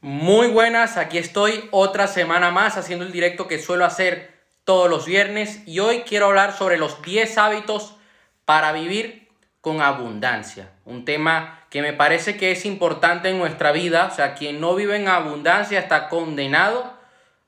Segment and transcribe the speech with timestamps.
[0.00, 4.32] Muy buenas, aquí estoy otra semana más haciendo el directo que suelo hacer
[4.62, 7.96] todos los viernes y hoy quiero hablar sobre los 10 hábitos
[8.44, 9.28] para vivir
[9.60, 10.70] con abundancia.
[10.84, 14.76] Un tema que me parece que es importante en nuestra vida, o sea, quien no
[14.76, 16.96] vive en abundancia está condenado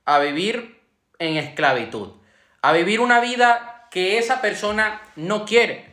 [0.04, 0.80] a vivir
[1.20, 2.14] en esclavitud,
[2.62, 5.89] a vivir una vida que esa persona no quiere,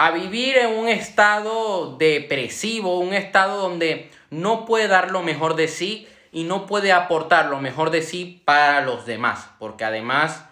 [0.00, 5.66] a vivir en un estado depresivo, un estado donde no puede dar lo mejor de
[5.66, 10.44] sí y no puede aportar lo mejor de sí para los demás, porque además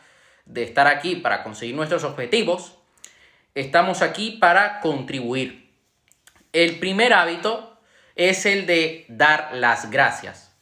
[0.47, 2.75] de estar aquí para conseguir nuestros objetivos,
[3.55, 5.71] estamos aquí para contribuir.
[6.53, 7.79] El primer hábito
[8.17, 10.57] es el de dar las gracias.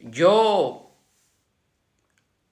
[0.00, 0.92] Yo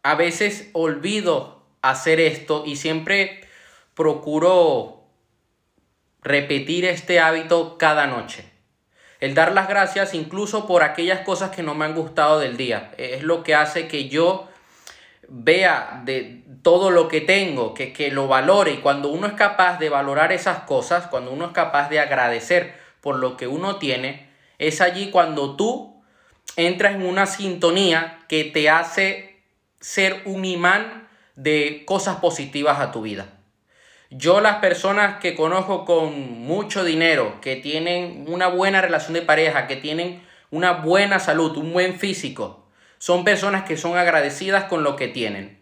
[0.02, 3.48] a veces olvido hacer esto y siempre
[3.94, 5.05] procuro
[6.26, 8.44] repetir este hábito cada noche.
[9.20, 12.92] El dar las gracias incluso por aquellas cosas que no me han gustado del día.
[12.98, 14.48] Es lo que hace que yo
[15.28, 18.72] vea de todo lo que tengo, que, que lo valore.
[18.72, 22.74] Y cuando uno es capaz de valorar esas cosas, cuando uno es capaz de agradecer
[23.00, 26.02] por lo que uno tiene, es allí cuando tú
[26.56, 29.42] entras en una sintonía que te hace
[29.80, 33.35] ser un imán de cosas positivas a tu vida.
[34.10, 39.66] Yo las personas que conozco con mucho dinero, que tienen una buena relación de pareja,
[39.66, 42.66] que tienen una buena salud, un buen físico,
[42.98, 45.58] son personas que son agradecidas con lo que tienen.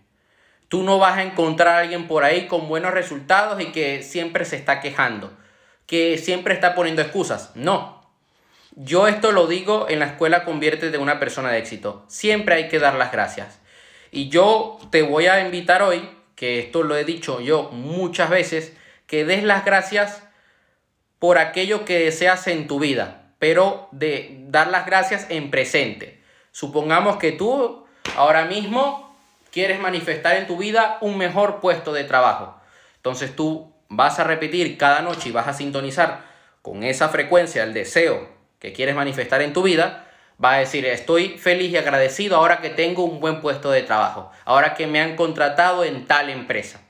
[0.68, 4.44] Tú no vas a encontrar a alguien por ahí con buenos resultados y que siempre
[4.44, 5.32] se está quejando,
[5.86, 7.50] que siempre está poniendo excusas.
[7.54, 8.02] No.
[8.76, 12.04] Yo esto lo digo en la escuela Convierte de una persona de éxito.
[12.08, 13.60] Siempre hay que dar las gracias.
[14.10, 18.76] Y yo te voy a invitar hoy que esto lo he dicho yo muchas veces,
[19.06, 20.22] que des las gracias
[21.18, 26.22] por aquello que deseas en tu vida, pero de dar las gracias en presente.
[26.52, 29.16] Supongamos que tú ahora mismo
[29.50, 32.60] quieres manifestar en tu vida un mejor puesto de trabajo.
[32.96, 36.24] Entonces tú vas a repetir cada noche y vas a sintonizar
[36.62, 40.03] con esa frecuencia el deseo que quieres manifestar en tu vida
[40.42, 44.30] va a decir, estoy feliz y agradecido ahora que tengo un buen puesto de trabajo,
[44.44, 46.80] ahora que me han contratado en tal empresa.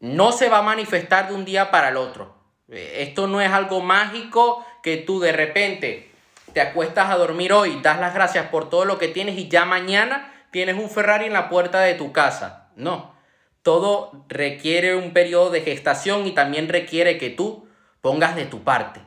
[0.00, 2.34] No se va a manifestar de un día para el otro.
[2.68, 6.10] Esto no es algo mágico que tú de repente
[6.52, 9.64] te acuestas a dormir hoy, das las gracias por todo lo que tienes y ya
[9.64, 12.68] mañana tienes un Ferrari en la puerta de tu casa.
[12.76, 13.14] No,
[13.62, 17.68] todo requiere un periodo de gestación y también requiere que tú
[18.00, 19.00] pongas de tu parte.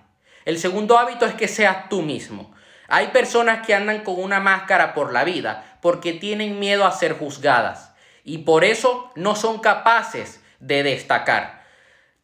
[0.45, 2.53] El segundo hábito es que seas tú mismo.
[2.89, 7.13] Hay personas que andan con una máscara por la vida porque tienen miedo a ser
[7.13, 11.63] juzgadas y por eso no son capaces de destacar.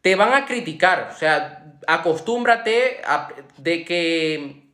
[0.01, 4.65] Te van a criticar, o sea, acostúmbrate a, de que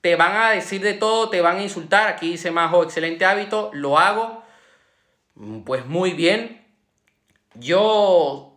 [0.00, 2.08] te van a decir de todo, te van a insultar.
[2.08, 4.42] Aquí dice Majo, excelente hábito, lo hago.
[5.64, 6.66] Pues muy bien.
[7.54, 8.56] Yo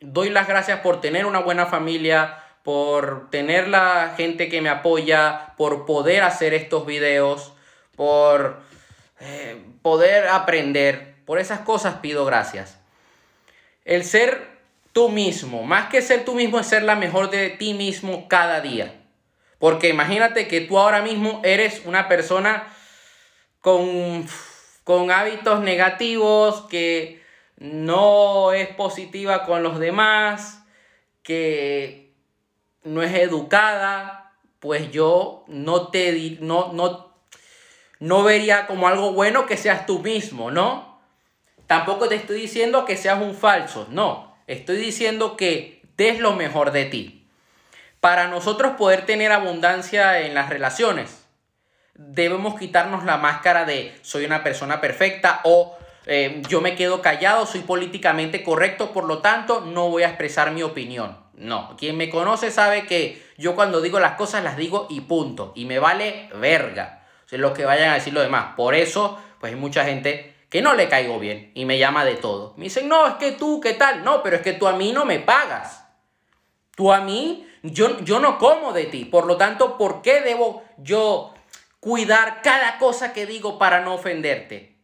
[0.00, 5.54] doy las gracias por tener una buena familia, por tener la gente que me apoya,
[5.56, 7.52] por poder hacer estos videos,
[7.94, 8.60] por
[9.20, 11.14] eh, poder aprender.
[11.26, 12.80] Por esas cosas pido gracias.
[13.84, 14.48] El ser
[14.92, 18.60] tú mismo, más que ser tú mismo, es ser la mejor de ti mismo cada
[18.60, 19.00] día.
[19.60, 22.66] Porque imagínate que tú ahora mismo eres una persona
[23.60, 24.26] con,
[24.82, 27.22] con hábitos negativos, que
[27.58, 30.64] no es positiva con los demás,
[31.22, 32.05] que
[32.86, 37.12] no es educada, pues yo no te no, no,
[37.98, 41.00] no vería como algo bueno que seas tú mismo, ¿no?
[41.66, 44.36] Tampoco te estoy diciendo que seas un falso, no.
[44.46, 47.28] Estoy diciendo que des lo mejor de ti.
[48.00, 51.26] Para nosotros poder tener abundancia en las relaciones,
[51.94, 55.76] debemos quitarnos la máscara de soy una persona perfecta o
[56.06, 60.52] eh, yo me quedo callado, soy políticamente correcto, por lo tanto no voy a expresar
[60.52, 61.25] mi opinión.
[61.36, 65.52] No, quien me conoce sabe que yo cuando digo las cosas las digo y punto.
[65.54, 67.06] Y me vale verga.
[67.30, 68.54] O lo que vayan a decir los demás.
[68.56, 72.14] Por eso, pues hay mucha gente que no le caigo bien y me llama de
[72.14, 72.54] todo.
[72.56, 74.02] Me dicen, no, es que tú, ¿qué tal?
[74.02, 75.84] No, pero es que tú a mí no me pagas.
[76.74, 79.04] Tú a mí, yo, yo no como de ti.
[79.04, 81.34] Por lo tanto, ¿por qué debo yo
[81.80, 84.78] cuidar cada cosa que digo para no ofenderte?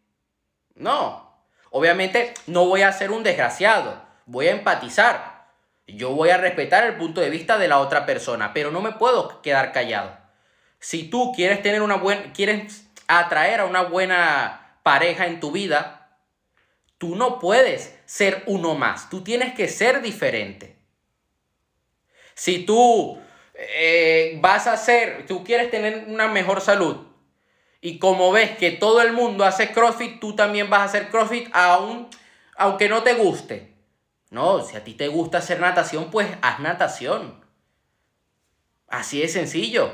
[0.75, 1.33] No.
[1.71, 4.03] Obviamente no voy a ser un desgraciado.
[4.27, 5.32] Voy a empatizar.
[5.87, 8.93] Yo voy a respetar el punto de vista de la otra persona, pero no me
[8.93, 10.17] puedo quedar callado.
[10.79, 16.19] Si tú quieres tener una buena, quieres atraer a una buena pareja en tu vida,
[16.99, 20.77] tú no puedes ser uno más, tú tienes que ser diferente.
[22.35, 23.19] Si tú
[23.55, 27.07] eh, vas a hacer, tú quieres tener una mejor salud.
[27.81, 31.49] Y como ves que todo el mundo hace CrossFit, tú también vas a hacer CrossFit
[31.53, 32.09] aún,
[32.57, 33.72] aunque no te guste.
[34.33, 37.45] No, si a ti te gusta hacer natación, pues haz natación.
[38.89, 39.93] Así es sencillo.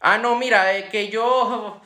[0.00, 1.80] Ah, no, mira, es que yo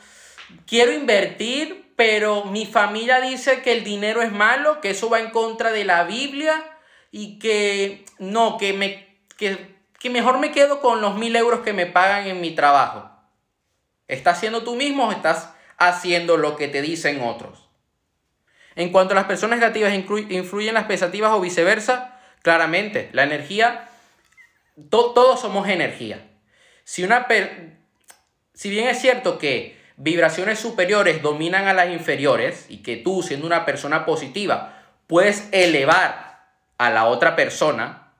[0.66, 5.30] quiero invertir, pero mi familia dice que el dinero es malo, que eso va en
[5.30, 6.64] contra de la Biblia
[7.12, 11.72] y que no, que, me, que, que mejor me quedo con los mil euros que
[11.72, 13.08] me pagan en mi trabajo.
[14.08, 17.69] ¿Estás haciendo tú mismo o estás haciendo lo que te dicen otros?
[18.80, 23.90] En cuanto a las personas negativas influyen en las pesativas o viceversa, claramente, la energía,
[24.88, 26.26] todos somos energía.
[26.84, 27.26] Si, una
[28.54, 33.46] si bien es cierto que vibraciones superiores dominan a las inferiores y que tú, siendo
[33.46, 36.48] una persona positiva, puedes elevar
[36.78, 38.14] a la otra persona,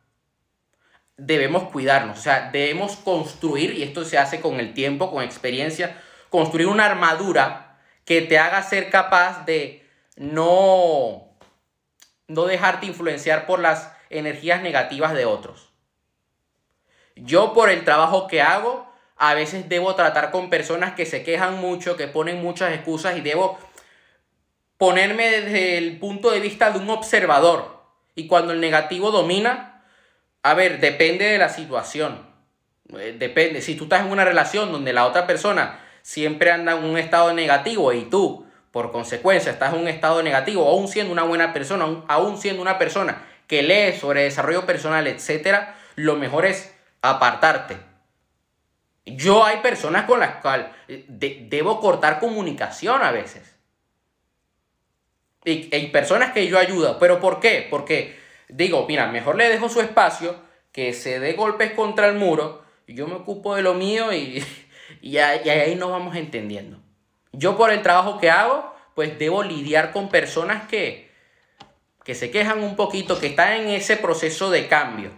[1.17, 2.19] debemos cuidarnos.
[2.19, 5.99] O sea, debemos construir, y esto se hace con el tiempo, con experiencia,
[6.29, 9.89] construir una armadura que te haga ser capaz de
[10.21, 11.33] no,
[12.29, 15.73] no dejarte influenciar por las energías negativas de otros.
[17.17, 18.87] Yo por el trabajo que hago,
[19.17, 23.23] a veces debo tratar con personas que se quejan mucho, que ponen muchas excusas y
[23.23, 23.59] debo
[24.77, 27.81] ponerme desde el punto de vista de un observador.
[28.15, 29.85] Y cuando el negativo domina,
[30.43, 32.27] a ver, depende de la situación.
[32.99, 36.85] Eh, depende, si tú estás en una relación donde la otra persona siempre anda en
[36.85, 41.25] un estado negativo y tú, por consecuencia, estás en un estado negativo, aún siendo una
[41.25, 46.73] buena persona, aún siendo una persona que lee sobre desarrollo personal, etcétera, lo mejor es
[47.03, 47.91] apartarte
[49.17, 53.57] yo hay personas con las cuales eh, debo cortar comunicación a veces.
[55.45, 56.99] Y hay personas que yo ayudo.
[56.99, 57.67] ¿Pero por qué?
[57.71, 58.19] Porque
[58.49, 60.37] digo, mira, mejor le dejo su espacio,
[60.73, 64.45] que se dé golpes contra el muro, y yo me ocupo de lo mío y,
[65.01, 66.79] y, ahí nos vamos entendiendo.
[67.33, 71.11] Yo por el trabajo que hago, pues debo lidiar con personas que,
[72.05, 75.11] que se quejan un poquito, que están en ese proceso de cambio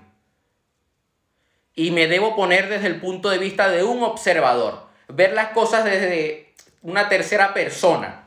[1.74, 5.84] y me debo poner desde el punto de vista de un observador, ver las cosas
[5.84, 8.24] desde una tercera persona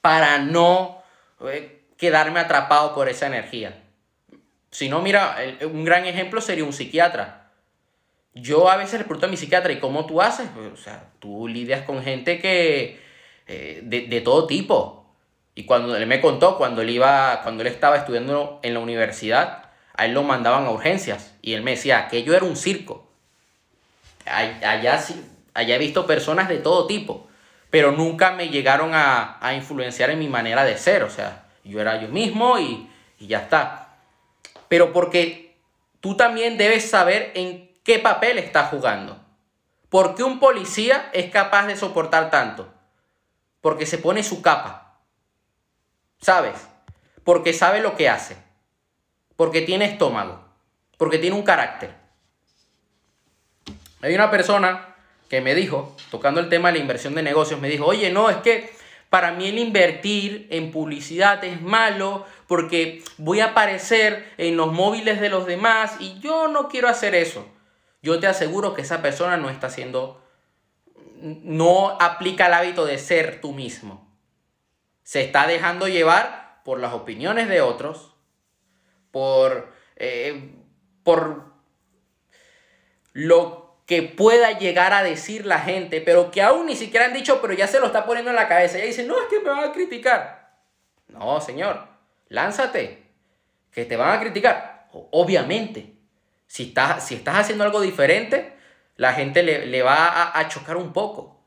[0.00, 1.02] para no
[1.42, 3.82] eh, quedarme atrapado por esa energía.
[4.70, 7.45] Si no, mira, un gran ejemplo sería un psiquiatra.
[8.38, 10.46] Yo a veces le pregunto a mi psiquiatra, ¿y cómo tú haces?
[10.54, 13.00] Pues, o sea, tú lidias con gente que
[13.46, 15.06] eh, de, de, todo tipo.
[15.54, 19.70] Y cuando él me contó, cuando él, iba, cuando él estaba estudiando en la universidad,
[19.94, 23.08] a él lo mandaban a urgencias y él me decía que era un circo.
[24.26, 25.02] Allá,
[25.54, 27.28] allá he visto personas de todo tipo,
[27.70, 31.04] pero nunca me llegaron a, influenciar en mi manera de ser.
[31.04, 32.86] O sea, yo era yo mismo y,
[33.18, 33.94] y ya está.
[34.68, 35.54] Pero porque
[36.00, 39.18] tú también debes saber en qué papel estás jugando.
[39.88, 42.70] ¿Por qué un policía es capaz de soportar tanto?
[43.62, 45.00] Porque se pone su capa.
[46.20, 46.68] ¿Sabes?
[47.24, 48.44] Porque sabe lo que hace
[49.36, 50.42] porque tiene estómago,
[50.96, 51.94] porque tiene un carácter.
[54.02, 54.96] Hay una persona
[55.28, 58.30] que me dijo, tocando el tema de la inversión de negocios, me dijo, oye, no,
[58.30, 58.70] es que
[59.10, 65.20] para mí el invertir en publicidad es malo porque voy a aparecer en los móviles
[65.20, 67.46] de los demás y yo no quiero hacer eso.
[68.02, 70.22] Yo te aseguro que esa persona no está haciendo,
[71.20, 74.06] no aplica el hábito de ser tú mismo.
[75.02, 78.14] Se está dejando llevar por las opiniones de otros,
[79.10, 80.54] por, eh,
[81.02, 81.52] por
[83.12, 87.40] lo que pueda llegar a decir la gente, pero que aún ni siquiera han dicho,
[87.40, 88.78] pero ya se lo está poniendo en la cabeza.
[88.78, 90.58] Y dice, no, es que me van a criticar.
[91.08, 91.86] No, señor,
[92.28, 93.06] lánzate,
[93.70, 94.88] que te van a criticar.
[94.92, 95.95] Obviamente,
[96.46, 98.56] si estás, si estás haciendo algo diferente,
[98.96, 101.40] la gente le, le va a, a chocar un poco.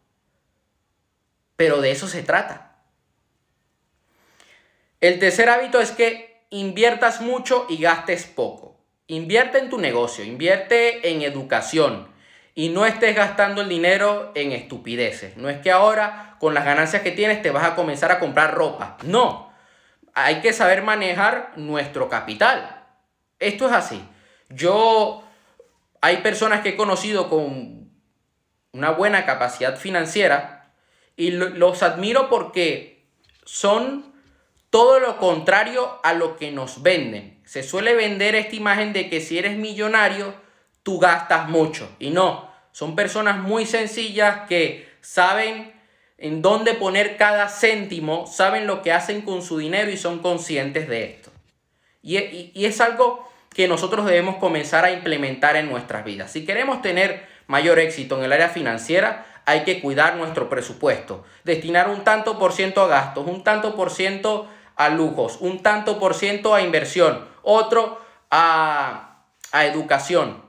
[1.55, 2.77] Pero de eso se trata.
[5.01, 8.77] El tercer hábito es que inviertas mucho y gastes poco.
[9.07, 12.07] Invierte en tu negocio, invierte en educación
[12.53, 15.37] y no estés gastando el dinero en estupideces.
[15.37, 18.53] No es que ahora con las ganancias que tienes te vas a comenzar a comprar
[18.53, 18.97] ropa.
[19.03, 19.53] No,
[20.13, 22.85] hay que saber manejar nuestro capital.
[23.39, 24.03] Esto es así.
[24.49, 25.23] Yo,
[26.01, 27.91] hay personas que he conocido con
[28.71, 30.71] una buena capacidad financiera
[31.15, 33.05] y los admiro porque
[33.45, 34.13] son
[34.69, 37.41] todo lo contrario a lo que nos venden.
[37.45, 40.33] Se suele vender esta imagen de que si eres millonario,
[40.83, 41.89] tú gastas mucho.
[41.99, 45.73] Y no, son personas muy sencillas que saben
[46.17, 50.87] en dónde poner cada céntimo, saben lo que hacen con su dinero y son conscientes
[50.87, 51.31] de esto.
[52.01, 56.31] Y, es algo que nosotros debemos comenzar a implementar en nuestras vidas.
[56.31, 61.89] Si queremos tener mayor éxito en el área financiera, hay que cuidar nuestro presupuesto, destinar
[61.89, 66.13] un tanto por ciento a gastos, un tanto por ciento a lujos, un tanto por
[66.13, 70.43] ciento a inversión, otro a, a educación.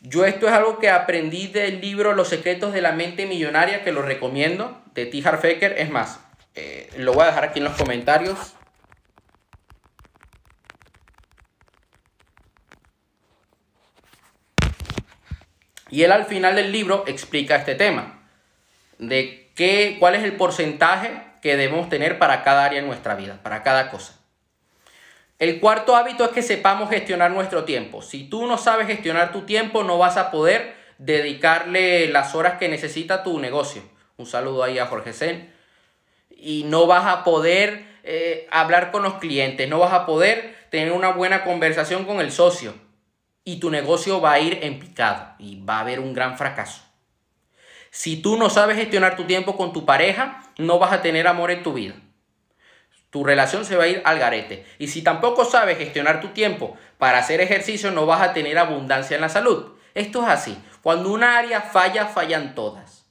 [0.00, 3.92] Yo esto es algo que aprendí del libro Los secretos de la mente millonaria, que
[3.92, 5.26] lo recomiendo, de T.
[5.26, 5.78] Harfaker.
[5.78, 6.20] Es más,
[6.54, 8.54] eh, lo voy a dejar aquí en los comentarios.
[15.94, 18.18] Y él al final del libro explica este tema,
[18.98, 23.38] de qué, cuál es el porcentaje que debemos tener para cada área de nuestra vida,
[23.44, 24.18] para cada cosa.
[25.38, 28.02] El cuarto hábito es que sepamos gestionar nuestro tiempo.
[28.02, 32.68] Si tú no sabes gestionar tu tiempo, no vas a poder dedicarle las horas que
[32.68, 33.80] necesita tu negocio.
[34.16, 35.54] Un saludo ahí a Jorge Sen.
[36.28, 40.90] Y no vas a poder eh, hablar con los clientes, no vas a poder tener
[40.90, 42.74] una buena conversación con el socio
[43.44, 46.82] y tu negocio va a ir en picado y va a haber un gran fracaso.
[47.90, 51.50] Si tú no sabes gestionar tu tiempo con tu pareja, no vas a tener amor
[51.50, 51.94] en tu vida.
[53.10, 54.66] Tu relación se va a ir al garete.
[54.80, 59.14] Y si tampoco sabes gestionar tu tiempo para hacer ejercicio, no vas a tener abundancia
[59.14, 59.74] en la salud.
[59.94, 60.58] Esto es así.
[60.82, 63.06] Cuando una área falla, fallan todas.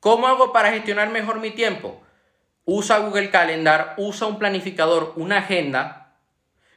[0.00, 2.02] ¿Cómo hago para gestionar mejor mi tiempo?
[2.64, 6.16] Usa Google Calendar, usa un planificador, una agenda.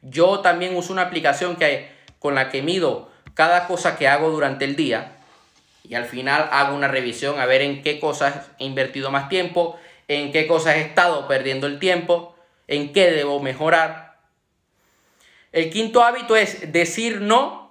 [0.02, 4.66] Yo también uso una aplicación que con la que mido cada cosa que hago durante
[4.66, 5.16] el día
[5.84, 9.80] y al final hago una revisión a ver en qué cosas he invertido más tiempo,
[10.08, 12.36] en qué cosas he estado perdiendo el tiempo,
[12.68, 14.18] en qué debo mejorar.
[15.52, 17.66] El quinto hábito es decir no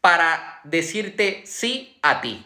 [0.00, 2.44] para decirte sí a ti.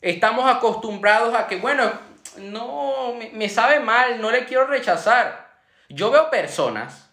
[0.00, 1.90] Estamos acostumbrados a que, bueno,
[2.38, 5.48] no, me, sabe mal, no le quiero rechazar.
[5.88, 7.10] Yo veo personas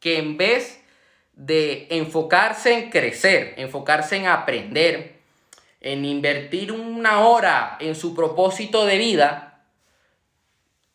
[0.00, 0.77] que en vez
[1.38, 5.20] de enfocarse en crecer, enfocarse en aprender,
[5.80, 9.62] en invertir una hora en su propósito de vida,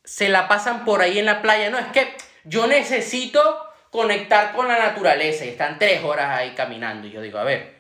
[0.04, 1.70] se la pasan por ahí en la playa.
[1.70, 3.42] No, es que yo necesito
[3.90, 7.08] conectar con la naturaleza y están tres horas ahí caminando.
[7.08, 7.76] Y yo digo, a ver,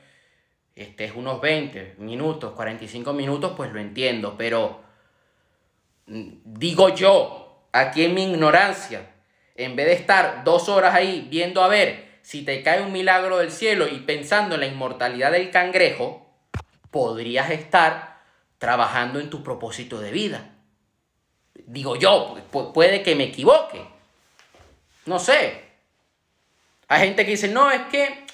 [0.73, 4.79] este es unos 20 minutos, 45 minutos, pues lo entiendo, pero
[6.07, 9.11] mm, digo yo, aquí en mi ignorancia,
[9.55, 13.37] en vez de estar dos horas ahí viendo a ver si te cae un milagro
[13.37, 16.25] del cielo y pensando en la inmortalidad del cangrejo,
[16.89, 18.21] podrías estar
[18.57, 20.55] trabajando en tu propósito de vida.
[21.53, 22.37] Digo yo,
[22.73, 23.85] puede que me equivoque.
[25.05, 25.65] No sé.
[26.87, 28.25] Hay gente que dice, no, es que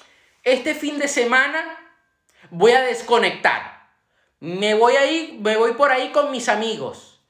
[0.44, 1.62] este fin de semana
[2.50, 3.88] voy a desconectar.
[4.38, 7.20] Me voy ahí, me voy por ahí con mis amigos.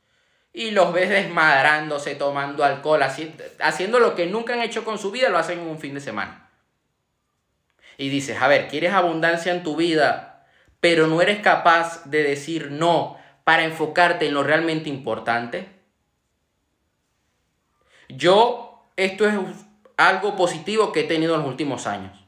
[0.52, 3.02] Y los ves desmadrándose, tomando alcohol,
[3.60, 6.00] haciendo lo que nunca han hecho con su vida, lo hacen en un fin de
[6.00, 6.49] semana
[8.00, 10.46] y dices, a ver, quieres abundancia en tu vida,
[10.80, 15.68] pero no eres capaz de decir no para enfocarte en lo realmente importante.
[18.08, 19.34] Yo, esto es
[19.98, 22.18] algo positivo que he tenido en los últimos años.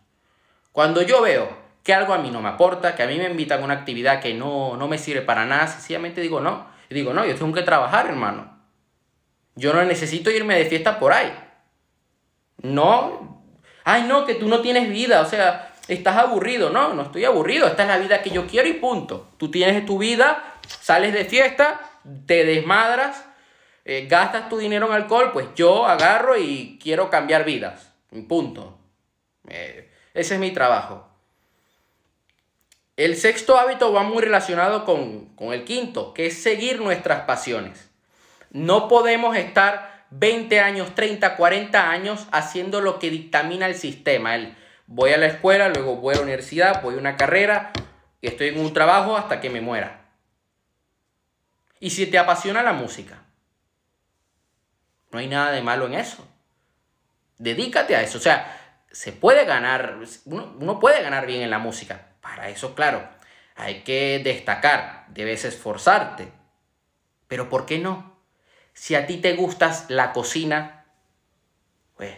[0.73, 1.49] Cuando yo veo
[1.83, 4.21] que algo a mí no me aporta, que a mí me invitan a una actividad
[4.21, 6.67] que no, no me sirve para nada, sencillamente digo no.
[6.91, 8.59] Y digo, no, yo tengo que trabajar, hermano.
[9.55, 11.33] Yo no necesito irme de fiesta por ahí.
[12.59, 13.32] No,
[13.85, 16.71] ay no, que tú no tienes vida, o sea, estás aburrido.
[16.71, 19.29] No, no estoy aburrido, esta es la vida que yo quiero y punto.
[19.37, 21.81] Tú tienes tu vida, sales de fiesta,
[22.27, 23.25] te desmadras,
[23.85, 27.91] eh, gastas tu dinero en alcohol, pues yo agarro y quiero cambiar vidas.
[28.29, 28.79] Punto.
[29.49, 31.09] Eh, ese es mi trabajo.
[32.97, 37.91] El sexto hábito va muy relacionado con, con el quinto, que es seguir nuestras pasiones.
[38.51, 44.35] No podemos estar 20 años, 30, 40 años haciendo lo que dictamina el sistema.
[44.35, 47.73] El, voy a la escuela, luego voy a la universidad, voy a una carrera,
[48.21, 50.02] estoy en un trabajo hasta que me muera.
[51.81, 53.23] Y si te apasiona la música,
[55.11, 56.28] no hay nada de malo en eso.
[57.38, 58.19] Dedícate a eso.
[58.19, 62.09] O sea, se puede ganar, uno, uno puede ganar bien en la música.
[62.21, 63.09] Para eso, claro,
[63.57, 66.31] hay que destacar, debes esforzarte.
[67.28, 68.12] Pero ¿por qué no?
[68.75, 70.85] Si a ti te gusta la cocina,
[71.97, 72.17] pues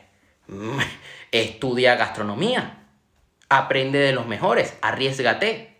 [1.30, 2.80] estudia gastronomía.
[3.48, 5.76] Aprende de los mejores, arriesgate.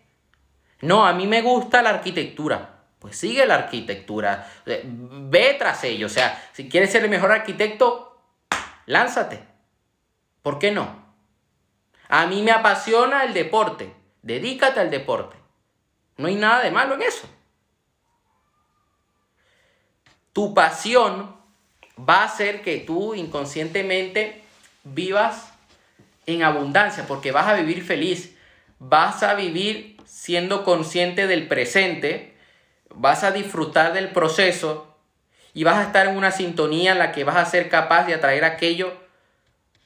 [0.81, 2.83] No, a mí me gusta la arquitectura.
[2.99, 4.51] Pues sigue la arquitectura.
[4.67, 6.07] Eh, ve tras ello.
[6.07, 8.21] O sea, si quieres ser el mejor arquitecto,
[8.87, 9.43] lánzate.
[10.43, 11.05] ¿Por qué no?
[12.09, 13.95] A mí me apasiona el deporte.
[14.23, 15.37] Dedícate al deporte.
[16.17, 17.29] No hay nada de malo en eso
[20.35, 21.35] tu pasión
[21.99, 24.43] va a hacer que tú inconscientemente
[24.83, 25.53] vivas
[26.27, 28.37] en abundancia, porque vas a vivir feliz,
[28.79, 32.35] vas a vivir siendo consciente del presente,
[32.91, 34.95] vas a disfrutar del proceso
[35.55, 38.15] y vas a estar en una sintonía en la que vas a ser capaz de
[38.15, 38.93] atraer aquello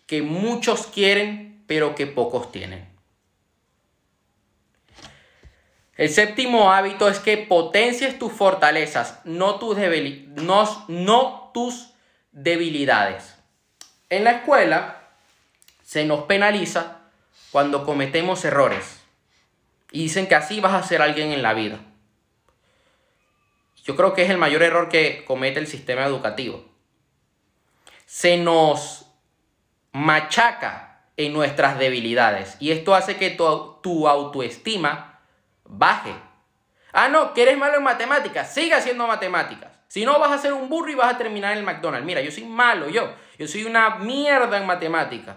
[0.06, 2.88] que muchos quieren, pero que pocos tienen.
[5.98, 9.76] El séptimo hábito es que potencies tus fortalezas, no tus,
[10.36, 11.90] no, no tus
[12.30, 13.34] debilidades.
[14.08, 15.08] En la escuela
[15.82, 17.00] se nos penaliza
[17.50, 19.00] cuando cometemos errores
[19.90, 21.80] y dicen que así vas a ser alguien en la vida.
[23.82, 26.64] Yo creo que es el mayor error que comete el sistema educativo.
[28.06, 29.06] Se nos
[29.90, 35.07] machaca en nuestras debilidades y esto hace que tu, tu autoestima
[35.68, 36.14] baje.
[36.92, 39.70] Ah, no, que eres malo en matemáticas, sigue haciendo matemáticas.
[39.86, 42.06] Si no, vas a ser un burro y vas a terminar en el McDonald's.
[42.06, 43.14] Mira, yo soy malo, yo.
[43.38, 45.36] Yo soy una mierda en matemáticas.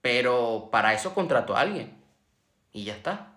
[0.00, 1.96] Pero para eso contrato a alguien.
[2.72, 3.36] Y ya está.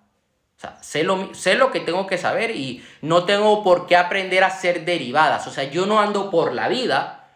[0.57, 3.95] O sea, sé lo, sé lo que tengo que saber y no tengo por qué
[3.95, 5.45] aprender a hacer derivadas.
[5.47, 7.27] O sea, yo no ando por la vida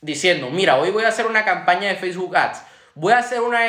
[0.00, 2.62] diciendo, mira, hoy voy a hacer una campaña de Facebook Ads.
[2.94, 3.60] Voy a hacer una,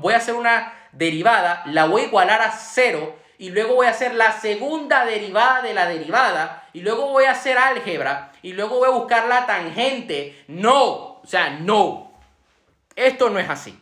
[0.00, 3.90] voy a hacer una derivada, la voy a igualar a cero y luego voy a
[3.90, 8.78] hacer la segunda derivada de la derivada y luego voy a hacer álgebra y luego
[8.78, 10.44] voy a buscar la tangente.
[10.48, 12.12] No, o sea, no.
[12.96, 13.78] Esto no es así.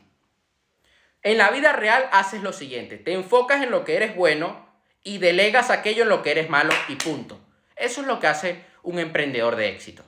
[1.22, 4.66] En la vida real haces lo siguiente, te enfocas en lo que eres bueno
[5.04, 7.38] y delegas aquello en lo que eres malo y punto.
[7.76, 10.02] Eso es lo que hace un emprendedor de éxito.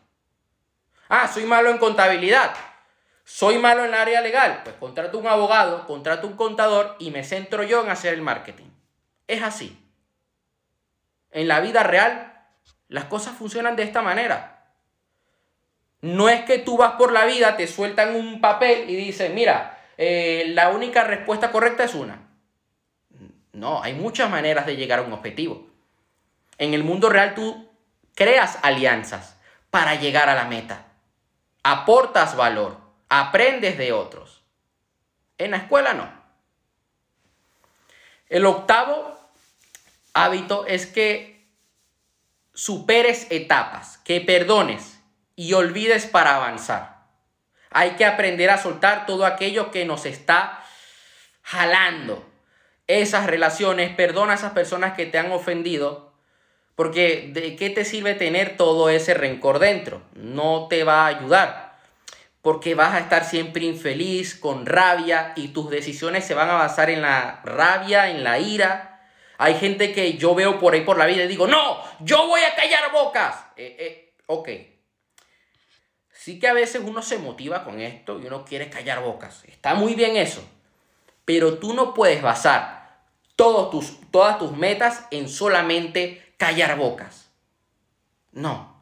[1.08, 2.54] Ah, soy malo en contabilidad.
[3.24, 4.60] Soy malo en el área legal.
[4.64, 8.70] Pues contrato un abogado, contrato un contador y me centro yo en hacer el marketing.
[9.26, 9.80] Es así.
[11.30, 12.46] En la vida real,
[12.88, 14.72] las cosas funcionan de esta manera.
[16.00, 19.78] No es que tú vas por la vida, te sueltan un papel y dicen, mira,
[19.96, 22.28] eh, la única respuesta correcta es una.
[23.52, 25.66] No, hay muchas maneras de llegar a un objetivo.
[26.58, 27.70] En el mundo real tú
[28.14, 29.36] creas alianzas
[29.70, 30.86] para llegar a la meta.
[31.62, 34.42] Aportas valor, aprendes de otros.
[35.38, 36.10] En la escuela no.
[38.28, 39.18] El octavo
[40.12, 41.48] hábito es que
[42.52, 44.98] superes etapas, que perdones
[45.36, 47.04] y olvides para avanzar.
[47.70, 50.64] Hay que aprender a soltar todo aquello que nos está
[51.42, 52.24] jalando.
[52.86, 56.12] Esas relaciones, perdona a esas personas que te han ofendido,
[56.76, 60.02] porque ¿de qué te sirve tener todo ese rencor dentro?
[60.14, 61.63] No te va a ayudar
[62.44, 66.90] porque vas a estar siempre infeliz, con rabia y tus decisiones se van a basar
[66.90, 69.08] en la rabia, en la ira.
[69.38, 72.42] Hay gente que yo veo por ahí por la vida y digo, no, yo voy
[72.42, 73.34] a callar bocas.
[73.56, 74.50] Eh, eh, ok.
[76.12, 79.42] Sí que a veces uno se motiva con esto y uno quiere callar bocas.
[79.46, 80.46] Está muy bien eso.
[81.24, 87.30] Pero tú no puedes basar todos tus, todas tus metas en solamente callar bocas.
[88.32, 88.76] No.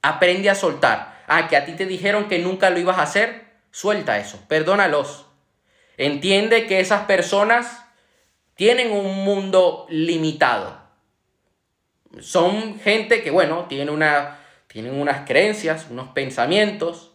[0.00, 1.17] Aprende a soltar.
[1.28, 5.26] Ah, que a ti te dijeron que nunca lo ibas a hacer, suelta eso, perdónalos.
[5.98, 7.84] Entiende que esas personas
[8.54, 10.80] tienen un mundo limitado.
[12.20, 14.38] Son gente que, bueno, tiene una,
[14.68, 17.12] tienen unas creencias, unos pensamientos,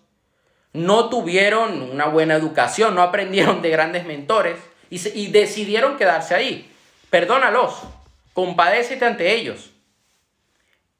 [0.73, 4.59] no tuvieron una buena educación, no aprendieron de grandes mentores
[4.91, 6.71] y, y decidieron quedarse ahí.
[7.09, 7.81] Perdónalos,
[8.33, 9.71] compadécete ante ellos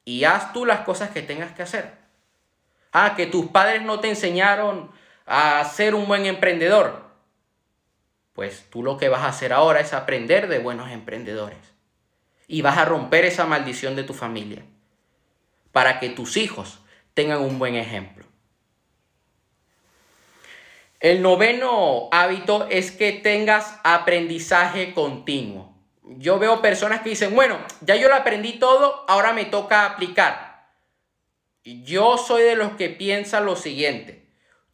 [0.04, 2.03] y haz tú las cosas que tengas que hacer.
[2.96, 4.88] Ah, que tus padres no te enseñaron
[5.26, 7.02] a ser un buen emprendedor.
[8.34, 11.58] Pues tú lo que vas a hacer ahora es aprender de buenos emprendedores.
[12.46, 14.62] Y vas a romper esa maldición de tu familia.
[15.72, 16.78] Para que tus hijos
[17.14, 18.26] tengan un buen ejemplo.
[21.00, 25.74] El noveno hábito es que tengas aprendizaje continuo.
[26.04, 30.53] Yo veo personas que dicen, bueno, ya yo lo aprendí todo, ahora me toca aplicar.
[31.64, 34.26] Yo soy de los que piensa lo siguiente.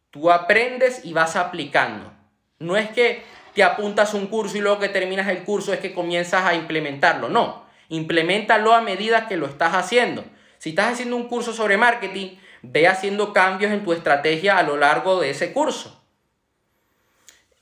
[0.09, 2.11] Tú aprendes y vas aplicando.
[2.59, 3.23] No es que
[3.53, 7.29] te apuntas un curso y luego que terminas el curso es que comienzas a implementarlo.
[7.29, 10.25] No, implementalo a medida que lo estás haciendo.
[10.57, 14.75] Si estás haciendo un curso sobre marketing, ve haciendo cambios en tu estrategia a lo
[14.75, 16.03] largo de ese curso.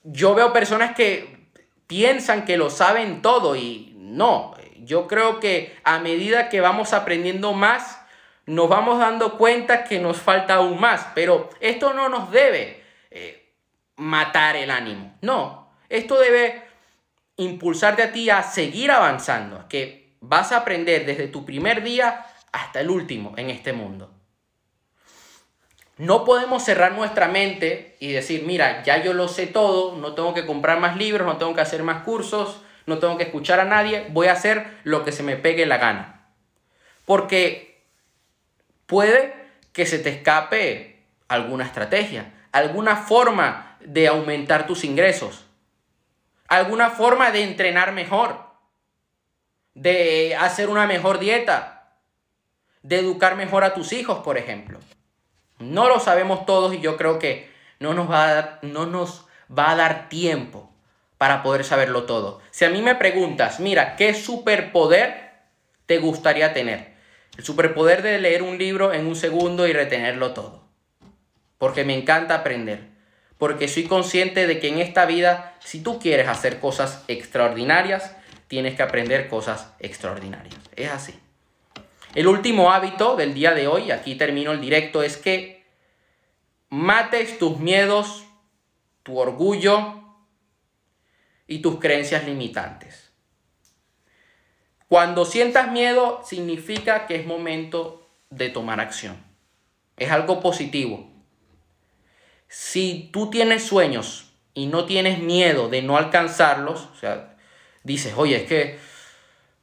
[0.04, 1.50] Yo veo personas que
[1.86, 4.56] piensan que lo saben todo y no.
[4.80, 7.99] Yo creo que a medida que vamos aprendiendo más,
[8.50, 13.54] nos vamos dando cuenta que nos falta aún más, pero esto no nos debe eh,
[13.96, 16.64] matar el ánimo, no, esto debe
[17.38, 22.82] impulsarte a ti a seguir avanzando, que vas a aprender desde tu primer día hasta
[22.82, 24.12] el último en este mundo.
[25.98, 30.34] No podemos cerrar nuestra mente y decir, mira, ya yo lo sé todo, no tengo
[30.34, 33.66] que comprar más libros, no tengo que hacer más cursos, no tengo que escuchar a
[33.66, 36.32] nadie, voy a hacer lo que se me pegue la gana.
[37.06, 37.68] Porque
[38.89, 39.36] puede
[39.71, 45.45] que se te escape alguna estrategia, alguna forma de aumentar tus ingresos,
[46.47, 48.49] alguna forma de entrenar mejor,
[49.75, 51.99] de hacer una mejor dieta,
[52.82, 54.80] de educar mejor a tus hijos, por ejemplo.
[55.60, 59.28] No lo sabemos todos y yo creo que no nos va a dar, no nos
[59.56, 60.73] va a dar tiempo
[61.19, 62.41] para poder saberlo todo.
[62.49, 65.32] Si a mí me preguntas, mira, ¿qué superpoder
[65.86, 66.99] te gustaría tener?
[67.39, 70.62] El superpoder de leer un libro en un segundo y retenerlo todo.
[71.58, 72.89] Porque me encanta aprender.
[73.38, 78.13] Porque soy consciente de que en esta vida, si tú quieres hacer cosas extraordinarias,
[78.49, 80.60] tienes que aprender cosas extraordinarias.
[80.75, 81.17] Es así.
[82.13, 85.63] El último hábito del día de hoy, aquí termino el directo, es que
[86.67, 88.25] mates tus miedos,
[89.04, 90.04] tu orgullo
[91.47, 93.09] y tus creencias limitantes.
[94.89, 99.15] Cuando sientas miedo significa que es momento de tomar acción.
[99.95, 101.10] Es algo positivo.
[102.49, 107.38] Si tú tienes sueños y no tienes miedo de no alcanzarlos, o sea,
[107.84, 108.80] dices, oye, es que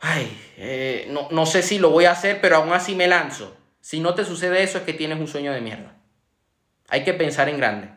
[0.00, 3.56] ay, eh, no, no sé si lo voy a hacer, pero aún así me lanzo.
[3.80, 5.94] Si no te sucede eso es que tienes un sueño de mierda.
[6.88, 7.90] Hay que pensar en grande.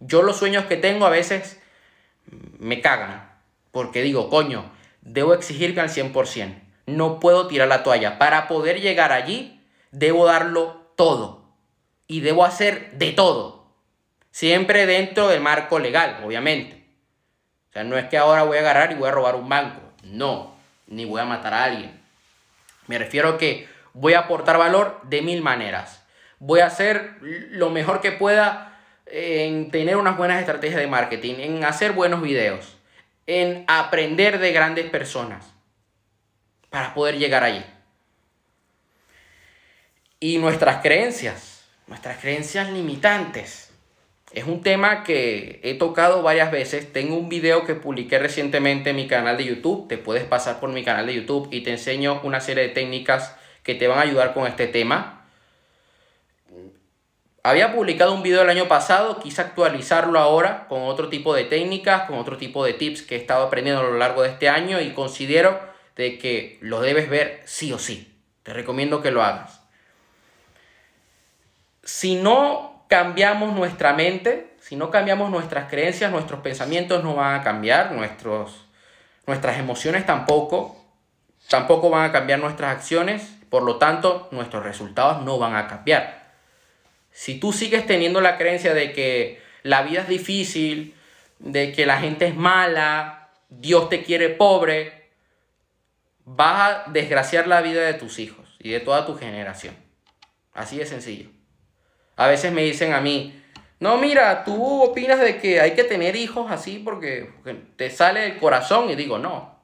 [0.00, 1.60] Yo los sueños que tengo a veces
[2.58, 3.30] me cagan,
[3.70, 4.70] porque digo, coño,
[5.06, 6.62] debo exigirme al 100%.
[6.86, 8.18] No puedo tirar la toalla.
[8.18, 11.46] Para poder llegar allí, debo darlo todo.
[12.06, 13.66] Y debo hacer de todo.
[14.30, 16.84] Siempre dentro del marco legal, obviamente.
[17.70, 19.80] O sea, no es que ahora voy a agarrar y voy a robar un banco.
[20.04, 22.00] No ni voy a matar a alguien.
[22.86, 26.04] Me refiero a que voy a aportar valor de mil maneras.
[26.38, 31.64] Voy a hacer lo mejor que pueda en tener unas buenas estrategias de marketing, en
[31.64, 32.75] hacer buenos videos,
[33.26, 35.52] en aprender de grandes personas
[36.70, 37.64] para poder llegar allí.
[40.20, 43.66] Y nuestras creencias, nuestras creencias limitantes
[44.32, 46.92] es un tema que he tocado varias veces.
[46.92, 49.88] Tengo un video que publiqué recientemente en mi canal de YouTube.
[49.88, 53.36] Te puedes pasar por mi canal de YouTube y te enseño una serie de técnicas
[53.62, 55.15] que te van a ayudar con este tema.
[57.46, 62.02] Había publicado un video el año pasado, quise actualizarlo ahora con otro tipo de técnicas,
[62.08, 64.80] con otro tipo de tips que he estado aprendiendo a lo largo de este año
[64.80, 65.60] y considero
[65.94, 68.20] de que lo debes ver sí o sí.
[68.42, 69.60] Te recomiendo que lo hagas.
[71.84, 77.44] Si no cambiamos nuestra mente, si no cambiamos nuestras creencias, nuestros pensamientos no van a
[77.44, 78.66] cambiar, nuestros,
[79.24, 80.84] nuestras emociones tampoco,
[81.48, 86.25] tampoco van a cambiar nuestras acciones, por lo tanto nuestros resultados no van a cambiar.
[87.16, 90.94] Si tú sigues teniendo la creencia de que la vida es difícil,
[91.38, 95.08] de que la gente es mala, Dios te quiere pobre,
[96.26, 99.74] vas a desgraciar la vida de tus hijos y de toda tu generación.
[100.52, 101.30] Así de sencillo.
[102.16, 103.42] A veces me dicen a mí,
[103.80, 107.32] no, mira, tú opinas de que hay que tener hijos así porque
[107.76, 109.58] te sale del corazón y digo, no.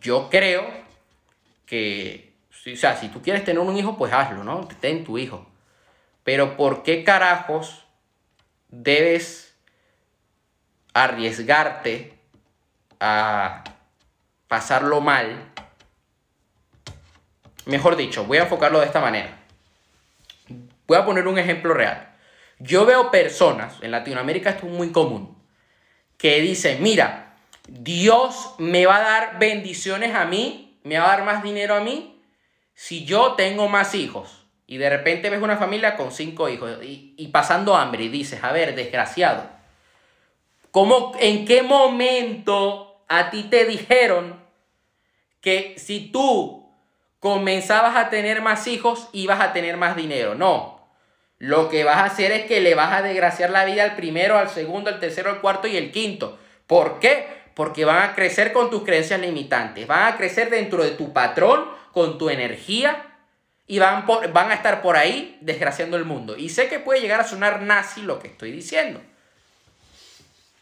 [0.00, 0.66] Yo creo
[1.66, 2.27] que,
[2.72, 4.68] o sea, si tú quieres tener un hijo, pues hazlo, ¿no?
[4.80, 5.46] Ten tu hijo.
[6.24, 7.84] Pero ¿por qué carajos
[8.68, 9.56] debes
[10.92, 12.18] arriesgarte
[13.00, 13.64] a
[14.48, 15.52] pasarlo mal?
[17.66, 19.38] Mejor dicho, voy a enfocarlo de esta manera.
[20.86, 22.14] Voy a poner un ejemplo real.
[22.58, 25.38] Yo veo personas, en Latinoamérica esto es muy común,
[26.16, 27.36] que dicen, mira,
[27.68, 31.80] Dios me va a dar bendiciones a mí, me va a dar más dinero a
[31.80, 32.17] mí,
[32.78, 34.46] si yo tengo más hijos.
[34.68, 38.52] Y de repente ves una familia con cinco hijos y, pasando hambre y dices, a
[38.52, 39.50] ver, desgraciado,
[40.70, 44.40] ¿cómo, ¿en qué momento a ti te dijeron
[45.40, 46.70] que si tú
[47.18, 50.36] comenzabas a tener más hijos ibas a tener más dinero?
[50.36, 50.88] No,
[51.38, 54.38] lo que vas a hacer es que le vas a desgraciar la vida al primero,
[54.38, 56.38] al segundo, al tercero, al cuarto y el quinto.
[56.68, 57.26] ¿Por qué?
[57.54, 61.76] Porque van a crecer con tus creencias limitantes, van a crecer dentro de tu patrón,
[61.92, 63.06] con tu energía
[63.66, 66.36] y van, van a estar por ahí desgraciando el mundo.
[66.36, 69.00] Y sé que puede llegar a sonar nazi lo que estoy diciendo.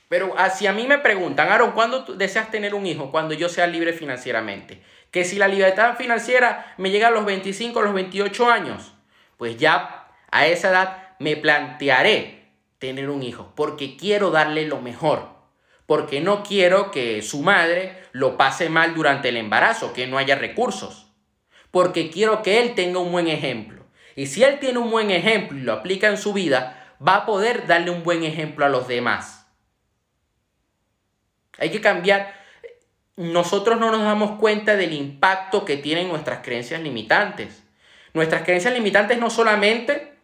[0.09, 3.11] Pero si a mí me preguntan, Aaron, ¿cuándo deseas tener un hijo?
[3.11, 4.81] Cuando yo sea libre financieramente.
[5.11, 8.93] Que si la libertad financiera me llega a los 25, a los 28 años,
[9.37, 12.45] pues ya a esa edad me plantearé
[12.79, 15.29] tener un hijo porque quiero darle lo mejor,
[15.87, 20.37] porque no quiero que su madre lo pase mal durante el embarazo, que no haya
[20.37, 21.06] recursos,
[21.71, 25.59] porque quiero que él tenga un buen ejemplo Y si él tiene un buen ejemplo
[25.59, 28.89] y lo aplica en su vida, va a poder darle un buen ejemplo a los
[28.89, 29.47] demás.
[31.59, 32.35] Hay que cambiar.
[33.17, 37.63] Nosotros no nos damos cuenta del impacto que tienen nuestras creencias limitantes.
[38.13, 40.15] Nuestras creencias limitantes no solamente,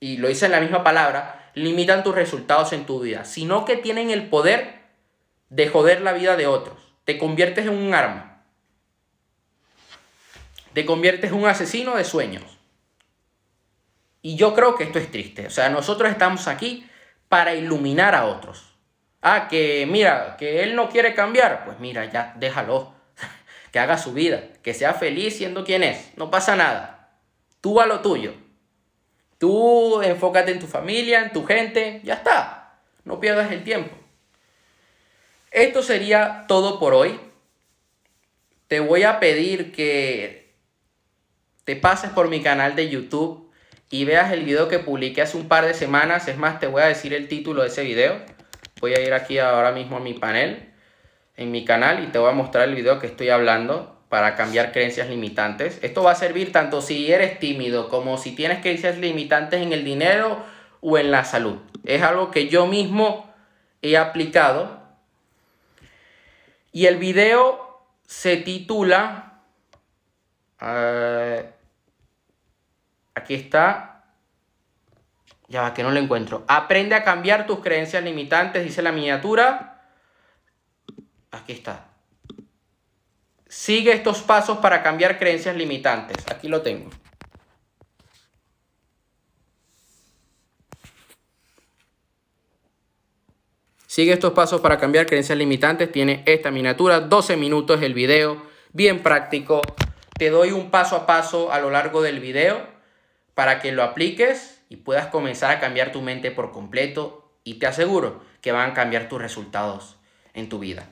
[0.00, 3.76] y lo dice en la misma palabra, limitan tus resultados en tu vida, sino que
[3.76, 4.82] tienen el poder
[5.48, 6.94] de joder la vida de otros.
[7.04, 8.35] Te conviertes en un arma.
[10.76, 12.42] Te conviertes en un asesino de sueños.
[14.20, 15.46] Y yo creo que esto es triste.
[15.46, 16.86] O sea, nosotros estamos aquí
[17.30, 18.74] para iluminar a otros.
[19.22, 21.64] Ah, que mira, que él no quiere cambiar.
[21.64, 22.92] Pues mira, ya, déjalo.
[23.72, 24.42] que haga su vida.
[24.62, 26.12] Que sea feliz siendo quien es.
[26.18, 27.08] No pasa nada.
[27.62, 28.34] Tú a lo tuyo.
[29.38, 32.02] Tú enfócate en tu familia, en tu gente.
[32.04, 32.80] Ya está.
[33.04, 33.96] No pierdas el tiempo.
[35.52, 37.18] Esto sería todo por hoy.
[38.68, 40.45] Te voy a pedir que
[41.66, 43.50] te pases por mi canal de YouTube
[43.90, 46.28] y veas el video que publiqué hace un par de semanas.
[46.28, 48.20] Es más, te voy a decir el título de ese video.
[48.80, 50.72] Voy a ir aquí ahora mismo a mi panel,
[51.36, 54.70] en mi canal, y te voy a mostrar el video que estoy hablando para cambiar
[54.70, 55.80] creencias limitantes.
[55.82, 59.84] Esto va a servir tanto si eres tímido como si tienes creencias limitantes en el
[59.84, 60.44] dinero
[60.80, 61.58] o en la salud.
[61.84, 63.28] Es algo que yo mismo
[63.82, 64.80] he aplicado
[66.70, 69.42] y el video se titula...
[70.62, 71.50] Eh,
[73.26, 74.04] aquí está.
[75.48, 76.44] Ya va, que no lo encuentro.
[76.46, 79.82] Aprende a cambiar tus creencias limitantes, dice la miniatura.
[81.32, 81.88] Aquí está.
[83.48, 86.24] Sigue estos pasos para cambiar creencias limitantes.
[86.30, 86.90] Aquí lo tengo.
[93.86, 95.90] Sigue estos pasos para cambiar creencias limitantes.
[95.90, 99.62] Tiene esta miniatura, 12 minutos el video, bien práctico.
[100.16, 102.75] Te doy un paso a paso a lo largo del video
[103.36, 107.66] para que lo apliques y puedas comenzar a cambiar tu mente por completo y te
[107.66, 109.98] aseguro que van a cambiar tus resultados
[110.32, 110.88] en tu vida.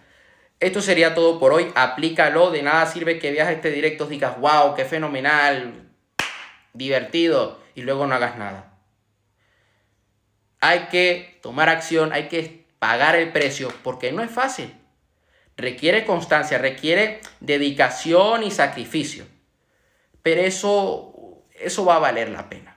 [0.60, 1.72] Esto sería todo por hoy.
[1.74, 2.50] Aplícalo.
[2.50, 5.88] De nada sirve que veas este directo digas, wow, qué fenomenal,
[6.74, 8.74] divertido, y luego no hagas nada.
[10.60, 14.74] Hay que tomar acción, hay que pagar el precio, porque no es fácil.
[15.56, 19.24] Requiere constancia, requiere dedicación y sacrificio.
[20.22, 21.13] Pero eso,
[21.64, 22.76] eso va a valer la pena.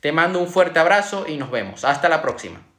[0.00, 1.84] Te mando un fuerte abrazo y nos vemos.
[1.84, 2.69] Hasta la próxima.